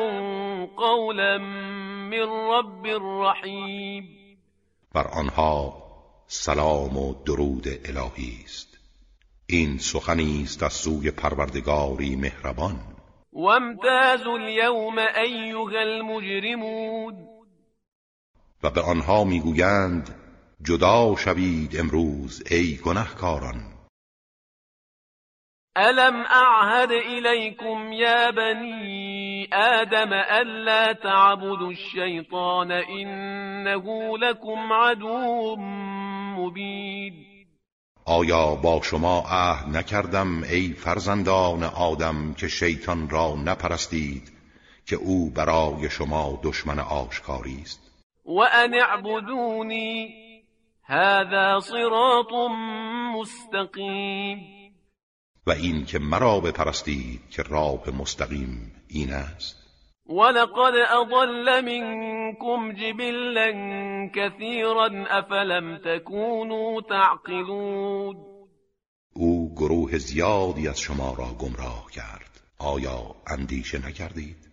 قولا 0.66 1.38
من 1.38 2.28
رب 2.52 2.88
رحیم 3.02 4.04
بر 4.94 5.08
آنها 5.08 5.86
سلام 6.28 6.98
و 6.98 7.24
درود 7.26 7.68
الهی 7.68 8.40
است. 8.44 8.78
این 9.48 9.78
سخنی 9.78 10.42
است 10.44 10.64
از 10.64 10.74
سوی 10.74 11.12
پروردگاری 11.12 12.16
مهربان. 12.16 12.80
وامتازوا 13.34 14.36
اليوم 14.36 14.98
ایها 14.98 15.80
المجرمون. 15.80 17.35
و 18.65 18.69
به 18.69 18.82
آنها 18.82 19.23
می‌گویند 19.23 20.15
جدا 20.62 21.15
شوید 21.15 21.80
امروز 21.80 22.43
ای 22.51 22.78
گنهکاران. 22.86 23.75
الم 25.75 26.15
اعهد 26.15 26.91
الیکم 26.91 27.91
یا 27.91 28.32
بنی 28.32 29.47
آدم 29.51 30.10
الا 30.30 30.93
تعبدوا 30.93 31.67
الشیطان 31.67 32.71
انه 32.71 34.17
لكم 34.17 34.73
عدو 34.73 35.56
مبین 36.38 37.13
آیا 38.06 38.56
با 38.56 38.82
شما 38.84 39.23
عهد 39.28 39.78
نکردم 39.78 40.43
ای 40.43 40.73
فرزندان 40.73 41.63
آدم 41.63 42.34
که 42.34 42.47
شیطان 42.47 43.10
را 43.10 43.36
نپرستید 43.45 44.32
که 44.86 44.95
او 44.95 45.30
برای 45.30 45.89
شما 45.89 46.39
دشمن 46.43 46.80
آشکاری 46.80 47.62
است؟ 47.62 47.95
و 48.26 48.40
ان 48.40 48.74
اعبدونی 48.74 50.16
هذا 50.84 51.60
صراط 51.60 52.32
مستقیم 53.16 54.56
و 55.48 55.52
این 55.52 55.86
که 55.86 56.00
مرا 56.00 56.40
بپرستید 56.40 57.30
که 57.30 57.44
راه 57.44 57.90
مستقیم 57.90 58.72
این 58.88 59.14
است. 59.14 59.62
ولقد 60.06 60.74
اضل 60.76 61.62
منكم 61.62 62.72
جبلا 62.72 63.52
كثيرا 64.16 64.90
افلم 65.10 65.78
تكونوا 65.78 66.82
تعقلون. 66.82 68.16
او 69.14 69.56
گروه 69.56 69.98
زیادی 69.98 70.68
از 70.68 70.80
شما 70.80 71.16
را 71.18 71.34
گمراه 71.40 71.86
کرد. 71.92 72.42
آیا 72.60 73.16
اندیشه 73.28 73.88
نکردید؟ 73.88 74.45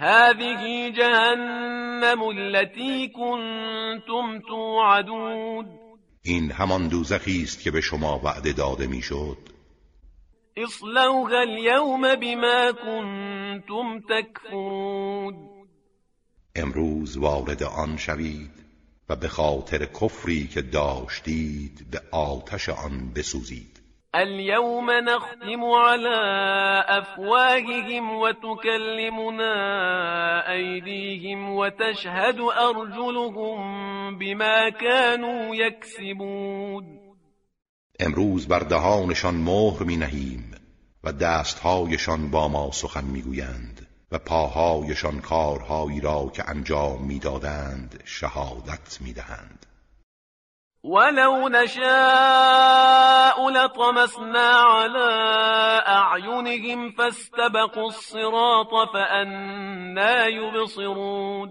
هذه 0.00 0.90
جهنم 0.90 2.22
التي 2.22 3.08
كنتم 3.08 4.40
توعدون. 4.48 5.66
این 6.22 6.52
همان 6.52 6.88
دوزخی 6.88 7.42
است 7.42 7.62
که 7.62 7.70
به 7.70 7.80
شما 7.80 8.18
وعده 8.18 8.52
داده 8.52 8.86
می‌شد. 8.86 9.38
اصلوها 10.56 11.40
اليوم 11.40 12.14
بما 12.14 12.72
كنتم 12.72 14.00
تكفرون 14.00 15.48
امروز 16.56 17.16
وارد 17.16 17.62
آن 17.62 17.96
شوید 17.96 18.50
و 19.08 19.16
به 19.16 19.28
خاطر 19.28 19.84
کفری 19.86 20.46
که 20.46 20.62
داشتید 20.62 21.90
به 21.90 22.00
آتش 22.12 22.68
آن 22.68 23.12
بسوزید. 23.14 23.77
اليوم 24.14 24.90
نختم 24.90 25.64
على 25.64 26.18
أفواههم 26.88 28.12
وتكلمنا 28.12 29.52
أيديهم 30.52 31.48
وتشهد 31.50 32.40
أرجلهم 32.40 33.58
بما 34.18 34.70
كانوا 34.70 35.54
يكسبون. 35.54 36.98
امروز 38.00 38.46
بر 38.46 38.62
دهانشان 38.62 39.34
مهر 39.34 39.82
می 39.82 39.96
نهیم 39.96 40.54
و 41.04 41.12
دستهایشان 41.12 42.30
با 42.30 42.48
ما 42.48 42.70
سخن 42.72 43.04
می‌گویند 43.04 43.86
و 44.12 44.18
پاهایشان 44.18 45.20
کارهایی 45.20 46.00
را 46.00 46.30
که 46.34 46.50
انجام 46.50 47.02
می‌دادند 47.02 48.02
شهادت 48.04 49.00
می‌دهند. 49.00 49.66
ولو 50.88 51.48
نشاء 51.48 51.88
لطمسنا 53.50 54.62
على 54.62 55.08
اعینهم 55.86 56.92
فاستبقوا 56.92 57.86
الصراط 57.86 58.88
فأنا 58.92 60.26
يبصرون 60.26 61.50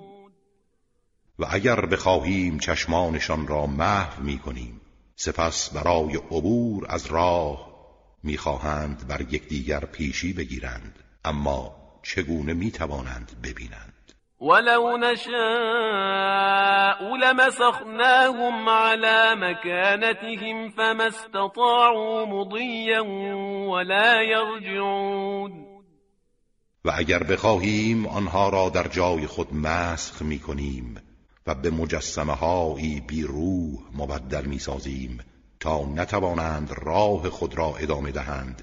و 1.39 1.45
اگر 1.51 1.85
بخواهیم 1.85 2.59
چشمانشان 2.59 3.47
را 3.47 3.65
محو 3.65 4.23
می‌کنیم 4.23 4.81
سپس 5.15 5.73
برای 5.73 6.15
عبور 6.15 6.85
از 6.89 7.05
راه 7.05 7.67
می‌خواهند 8.23 9.07
بر 9.07 9.21
یکدیگر 9.21 9.79
پیشی 9.79 10.33
بگیرند 10.33 10.99
اما 11.25 11.75
چگونه 12.03 12.53
می‌توانند 12.53 13.31
ببینند؟ 13.43 13.93
ولو 14.41 14.97
نشاء 14.97 16.26
لمسخناهم 17.27 18.69
على 18.69 19.35
مكانتهم 19.35 20.69
فما 20.69 21.07
استطاعوا 21.07 22.25
مضيا 22.25 23.01
ولا 23.69 24.21
يرجعون 24.21 25.67
و 26.85 26.91
اگر 26.95 27.23
بخواهیم 27.23 28.07
آنها 28.07 28.49
را 28.49 28.69
در 28.69 28.87
جای 28.87 29.27
خود 29.27 29.53
مسخ 29.53 30.21
می 30.21 30.39
کنیم 30.39 30.95
و 31.47 31.55
به 31.55 31.69
مجسمه 31.69 32.33
هایی 32.33 33.01
بی 33.01 33.23
روح 33.23 33.79
مبدل 33.93 34.45
می 34.45 34.59
سازیم 34.59 35.19
تا 35.59 35.85
نتوانند 35.85 36.71
راه 36.81 37.29
خود 37.29 37.57
را 37.57 37.75
ادامه 37.77 38.11
دهند 38.11 38.61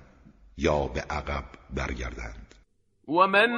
یا 0.56 0.86
به 0.86 1.00
عقب 1.00 1.44
برگردند. 1.70 2.43
و 3.08 3.26
من 3.26 3.50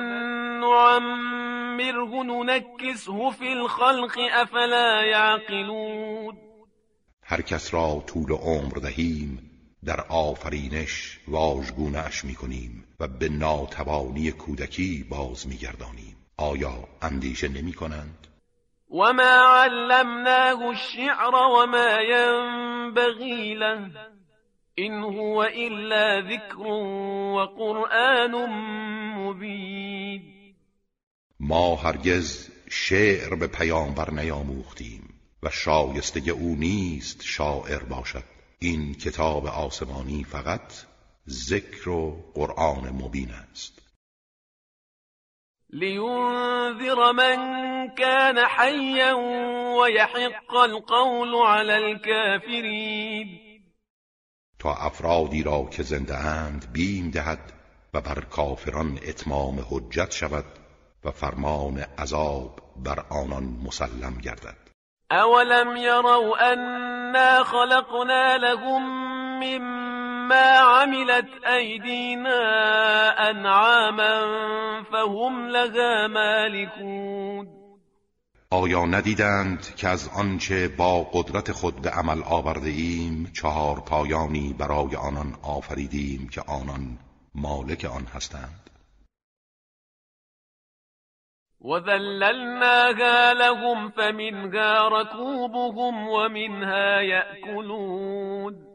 نعمره 0.60 2.22
ننکسه 2.22 3.30
فی 3.38 3.48
الخلق 3.48 4.18
افلا 4.32 5.04
یعقلون 5.04 6.36
هر 7.22 7.40
کس 7.40 7.74
را 7.74 8.04
طول 8.06 8.32
عمر 8.32 8.78
دهیم 8.82 9.50
در 9.84 10.00
آفرینش 10.08 11.20
واژگونه 11.28 11.98
اش 11.98 12.24
می 12.24 12.34
کنیم 12.34 12.84
و 13.00 13.08
به 13.08 13.28
ناتوانی 13.28 14.32
کودکی 14.32 15.06
باز 15.10 15.48
می 15.48 15.56
گردانیم 15.56 16.16
آیا 16.38 16.74
اندیشه 17.02 17.48
نمی 17.48 17.72
کنند؟ 17.72 18.26
وما 18.90 19.62
علمناه 19.64 20.62
الشعر 20.62 21.34
وما 21.34 22.00
ينبغي 22.00 23.54
له 23.54 23.90
إن 24.78 25.04
هو 25.04 25.44
إلا 25.44 26.20
ذكر 26.20 26.66
وقرآن 27.36 28.34
مبين. 29.16 30.54
ما 31.40 31.76
هرگز 31.76 32.50
شعر 32.70 33.34
به 33.34 33.46
پیامبر 33.46 34.10
نیاموختیم 34.10 35.20
و 35.42 35.50
شایسته 35.50 36.30
او 36.30 36.56
نیست 36.56 37.22
شاعر 37.22 37.82
باشد. 37.82 38.24
این 38.58 38.94
کتاب 38.94 39.46
آسمانی 39.46 40.24
فقط 40.24 40.72
ذکر 41.28 41.88
و 41.88 42.32
قرآن 42.34 42.90
مبین 43.02 43.30
است. 43.30 43.82
لينذر 45.70 47.12
من 47.12 47.38
كان 47.88 48.38
حيا 48.46 49.12
ويحق 49.80 50.54
القول 50.54 51.34
على 51.34 51.72
الكافرين. 51.72 53.45
تا 54.58 54.74
افرادی 54.74 55.42
را 55.42 55.64
که 55.70 55.82
زنده 55.82 56.16
اند 56.16 56.72
بیم 56.72 57.10
دهد 57.10 57.52
و 57.94 58.00
بر 58.00 58.20
کافران 58.20 58.98
اتمام 59.08 59.60
حجت 59.70 60.12
شود 60.12 60.44
و 61.04 61.10
فرمان 61.10 61.84
عذاب 61.98 62.60
بر 62.76 63.04
آنان 63.10 63.44
مسلم 63.66 64.18
گردد. 64.24 64.56
اولم 65.10 65.76
يروا 65.76 66.36
انا 66.52 67.44
خلقنا 67.44 68.36
لهم 68.36 68.82
مما 69.40 70.58
عملت 70.58 71.46
ایدینا 71.46 72.40
انعاما 73.18 74.22
فهم 74.92 75.48
لها 75.48 76.08
مالكون 76.08 77.55
آیا 78.50 78.86
ندیدند 78.86 79.74
که 79.76 79.88
از 79.88 80.08
آنچه 80.08 80.68
با 80.68 81.02
قدرت 81.02 81.52
خود 81.52 81.82
به 81.82 81.90
عمل 81.90 82.22
آورده 82.22 82.68
ایم 82.68 83.30
چهار 83.34 83.80
پایانی 83.80 84.52
برای 84.58 84.96
آنان 84.96 85.38
آفریدیم 85.42 86.28
که 86.28 86.40
آنان 86.40 86.98
مالک 87.34 87.84
آن 87.84 88.06
هستند؟ 88.06 88.70
وذللناها 91.60 93.32
لهم 93.32 93.90
فمنها 93.90 94.88
ركوبهم 94.88 96.08
ومنها 96.08 97.02
يأكلون. 97.02 98.66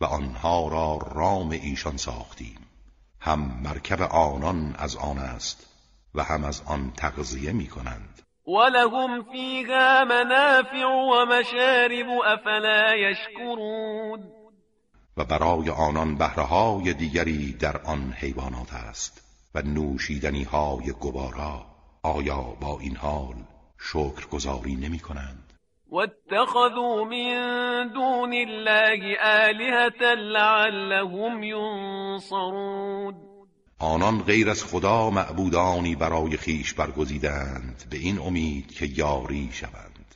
و 0.00 0.04
آنها 0.04 0.68
را 0.68 0.98
رام 1.14 1.50
ایشان 1.50 1.96
ساختیم. 1.96 2.66
هم 3.20 3.60
مرکب 3.62 4.02
آنان 4.02 4.74
از 4.78 4.96
آن 4.96 5.18
است 5.18 5.66
و 6.14 6.22
هم 6.22 6.44
از 6.44 6.62
آن 6.66 6.92
تغذیه 6.96 7.52
می 7.52 7.66
کنند 7.66 8.22
ولهم 8.50 9.22
فيها 9.22 10.04
منافع 10.04 10.86
ومشارب 10.86 12.06
افلا 12.24 12.94
يشكرون 12.94 14.32
و 15.16 15.24
برای 15.24 15.70
آنان 15.70 16.18
بهرههای 16.18 16.94
دیگری 16.94 17.52
در 17.52 17.76
آن 17.76 18.12
حیوانات 18.12 18.72
است 18.72 19.22
و 19.54 19.62
نوشیدنی 19.62 20.44
های 20.44 20.92
گوارا 20.92 21.66
آیا 22.02 22.42
با 22.60 22.78
این 22.80 22.96
حال 22.96 23.34
شکر 23.78 24.26
گذاری 24.32 24.76
نمی 24.76 24.98
کنند 24.98 25.52
واتخذوا 25.90 27.04
من 27.04 27.88
دون 27.88 28.32
الله 28.32 29.16
آلهة 29.22 30.14
لعلهم 30.14 31.42
ینصرون 31.42 33.29
آنان 33.80 34.22
غیر 34.22 34.50
از 34.50 34.64
خدا 34.64 35.10
معبودانی 35.10 35.94
برای 35.94 36.36
خیش 36.36 36.74
برگزیدند 36.74 37.84
به 37.90 37.96
این 37.96 38.18
امید 38.18 38.72
که 38.72 38.86
یاری 38.86 39.50
شوند. 39.52 40.14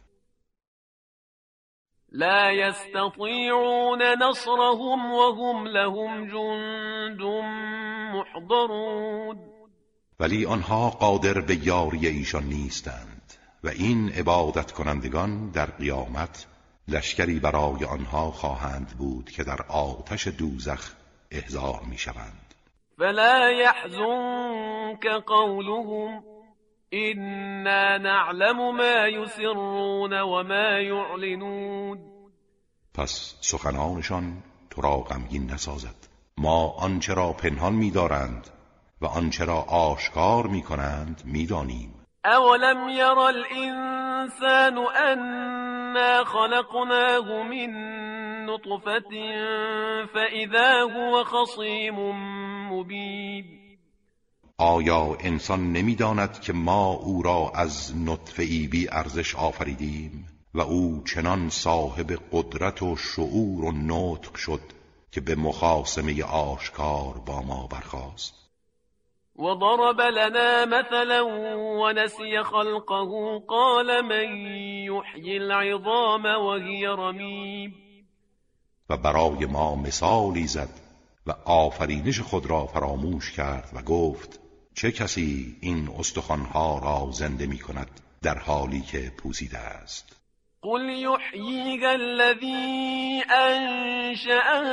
لا 2.12 2.52
يستطيعون 2.52 4.02
نصرهم 4.02 5.12
وهم 5.12 5.66
لهم 5.66 6.28
جند 6.28 7.20
محضرون. 8.14 9.38
ولی 10.20 10.46
آنها 10.46 10.90
قادر 10.90 11.40
به 11.40 11.66
یاری 11.66 12.06
ایشان 12.06 12.44
نیستند 12.44 13.34
و 13.64 13.68
این 13.68 14.08
عبادت 14.08 14.72
کنندگان 14.72 15.50
در 15.50 15.66
قیامت 15.66 16.46
لشکری 16.88 17.38
برای 17.40 17.84
آنها 17.84 18.30
خواهند 18.30 18.88
بود 18.98 19.30
که 19.30 19.44
در 19.44 19.62
آتش 19.62 20.26
دوزخ 20.28 20.92
احضار 21.30 21.80
می 21.90 21.98
شوند 21.98 22.43
فلا 22.98 23.50
يحزنك 23.50 25.06
قولهم 25.26 26.24
إنا 26.94 27.98
نعلم 27.98 28.76
ما 28.76 29.06
يسرون 29.06 30.20
وما 30.20 30.78
يعلنون. 30.78 31.98
پس 32.94 33.34
سخنانشان 33.40 34.42
تو 34.70 34.80
را 34.80 34.96
غمگین 34.96 35.50
نسازد. 35.50 36.08
ما 36.38 36.68
آنچه 36.70 37.14
را 37.14 37.32
پنهان 37.32 37.74
می‌دارند 37.74 38.50
و 39.00 39.06
آنچه 39.06 39.44
را 39.44 39.60
آشکار 39.60 40.46
می‌کنند 40.46 41.22
می‌دانیم. 41.24 42.03
اولم 42.24 42.88
یر 42.88 43.18
الانسان 43.18 44.78
انا 44.96 46.24
خلقناه 46.24 47.42
من 47.42 47.70
نطفه 48.46 49.00
فاذا 50.14 50.88
هو 50.94 51.24
خصیم 51.24 51.94
مبین 52.72 53.44
آیا 54.58 55.16
انسان 55.20 55.72
نمی‌داند 55.72 56.40
که 56.40 56.52
ما 56.52 56.92
او 56.92 57.22
را 57.22 57.52
از 57.54 57.92
نطفه 58.06 58.42
ای 58.42 58.66
بی 58.66 58.88
ارزش 58.90 59.34
آفریدیم 59.34 60.26
و 60.54 60.60
او 60.60 61.02
چنان 61.04 61.48
صاحب 61.48 62.18
قدرت 62.32 62.82
و 62.82 62.96
شعور 62.96 63.64
و 63.64 63.72
نطق 63.72 64.34
شد 64.34 64.60
که 65.10 65.20
به 65.20 65.34
مخاسمه 65.34 66.24
آشکار 66.24 67.14
با 67.26 67.42
ما 67.42 67.66
برخاست؟ 67.66 68.43
وضرب 69.36 70.00
لنا 70.00 70.64
مثلا 70.64 71.20
ونسي 71.80 72.42
خلقه 72.42 73.38
قال 73.48 74.04
من 74.04 74.46
يحيي 74.86 75.36
العظام 75.36 76.24
وهي 76.24 76.86
رميم. 76.86 77.74
و 78.90 78.96
برای 78.96 79.46
ما 79.46 79.74
مثالی 79.74 80.46
زد 80.46 80.80
و 81.26 81.32
آفرینش 81.44 82.20
خود 82.20 82.46
را 82.46 82.66
فراموش 82.66 83.32
کرد 83.32 83.70
و 83.74 83.82
گفت 83.82 84.40
چه 84.74 84.92
کسی 84.92 85.56
این 85.60 85.88
استخوانها 85.98 86.78
را 86.78 87.10
زنده 87.12 87.46
می 87.46 87.58
کند 87.58 88.00
در 88.22 88.38
حالی 88.38 88.80
که 88.80 89.12
پوسیده 89.18 89.58
است؟ 89.58 90.13
قل 90.64 90.90
يحييها 90.90 91.94
الذي 91.94 93.22
أنشأها 93.30 94.64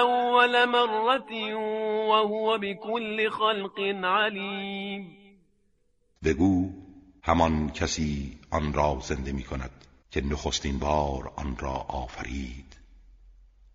أول 0.00 0.68
مرة 0.68 1.54
وهو 2.08 2.58
بكل 2.58 3.30
خلق 3.30 3.80
عليم. 4.04 5.24
بگو 6.22 6.70
همان 7.22 7.70
کسی 7.70 8.38
آن 8.50 8.72
را 8.72 8.98
زنده 9.02 9.32
می 9.32 9.42
کند 9.42 9.70
که 10.10 10.20
نخستین 10.20 10.78
بار 10.78 11.32
آن 11.36 11.56
را 11.56 11.74
آفرید 11.88 12.76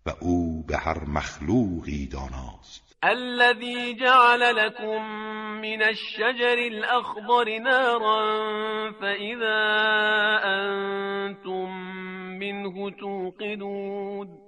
و 0.06 0.10
او 0.20 0.62
به 0.62 0.76
هر 0.76 1.04
مخلوقی 1.04 2.06
داناست. 2.06 2.89
الذي 3.04 3.94
جعل 3.94 4.56
لكم 4.56 5.02
من 5.60 5.82
الشجر 5.82 6.58
الأخضر 6.58 7.58
نارا 7.58 8.22
فإذا 8.92 9.60
أنتم 10.44 11.70
منه 12.38 12.90
توقدون 12.90 14.38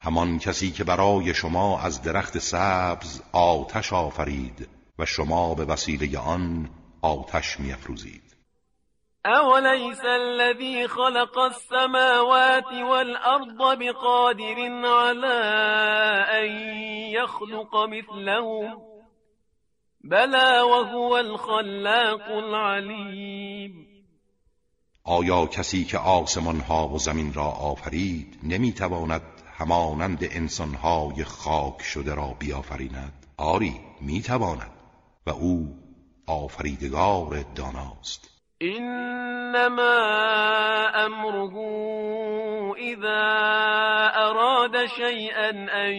همان 0.00 0.38
کسی 0.38 0.70
که 0.70 0.84
برای 0.84 1.34
شما 1.34 1.80
از 1.80 2.02
درخت 2.02 2.38
سبز 2.38 3.22
آتش 3.32 3.92
آفرید 3.92 4.68
و 4.98 5.06
شما 5.06 5.54
به 5.54 5.64
وسیله 5.64 6.18
آن 6.18 6.70
آتش 7.02 7.60
میافروزید. 7.60 8.33
أوليس 9.26 10.04
الذي 10.04 10.88
خلق 10.88 11.38
السماوات 11.38 12.72
والأرض 12.72 13.78
بقادر 13.78 14.86
على 14.86 15.40
أن 16.40 16.50
يخلق 17.12 17.76
مثلهم 17.76 18.82
بلى 20.04 20.60
وهو 20.60 21.16
الخلاق 21.16 22.28
العليم 22.28 23.86
آیا 25.06 25.46
کسی 25.46 25.84
که 25.84 25.98
آسمان 25.98 26.60
ها 26.60 26.88
و 26.88 26.98
زمین 26.98 27.32
را 27.34 27.44
آفرید 27.44 28.38
نمی‌تواند 28.42 29.22
همانند 29.58 30.18
انسان 30.22 30.74
های 30.74 31.24
خاک 31.24 31.82
شده 31.82 32.14
را 32.14 32.36
بیافریند؟ 32.38 33.26
آری 33.36 33.80
می‌تواند. 34.00 34.70
و 35.26 35.30
او 35.30 35.78
آفریدگار 36.26 37.44
داناست. 37.54 38.33
إنما 38.62 39.96
أمره 41.06 41.54
إذا 42.76 43.24
أراد 44.16 44.86
شيئا 44.86 45.50
أن 45.86 45.92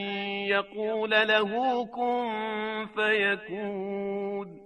يقول 0.48 1.10
له 1.10 1.86
كن 1.86 2.88
فيكون. 2.96 4.60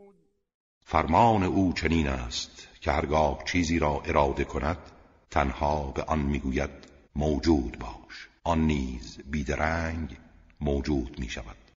فرمان 0.85 1.43
او 1.43 1.73
چنین 1.73 2.07
است 2.07 2.67
که 2.81 2.91
هرگاه 2.91 3.43
چیزی 3.45 3.79
را 3.79 4.01
اراده 4.05 4.43
کند 4.43 4.77
تنها 5.31 5.91
به 5.95 6.03
آن 6.03 6.19
می‌گوید 6.19 6.69
موجود 7.15 7.79
باش. 7.79 8.29
آن 8.43 8.59
نیز 8.59 9.19
بیدرنگ 9.31 10.17
موجود 10.61 11.19
می 11.19 11.29
شود 11.29 11.68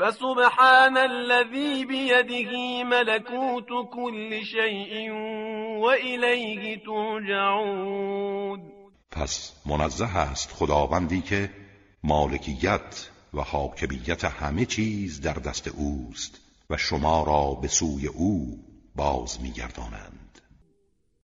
فسبحان 0.00 0.96
الذي 0.96 1.84
بيده 1.84 2.84
ملكوت 2.84 3.68
كل 3.92 4.44
شيء 4.44 5.10
وإليه 5.80 6.78
ترجعون. 6.84 8.60
پس 9.10 9.52
منزه 9.66 10.16
است 10.16 10.52
خداوندی 10.52 11.20
که 11.20 11.50
مالکیت 12.04 13.10
و 13.34 13.42
حاکمیت 13.42 14.24
همه 14.24 14.64
چیز 14.64 15.20
در 15.20 15.34
دست 15.34 15.68
اوست 15.68 16.40
و 16.70 16.76
شما 16.76 17.24
را 17.24 17.54
به 17.54 17.68
سوی 17.68 18.06
او 18.06 18.58
باز 18.96 19.40
میگردانند. 19.40 20.19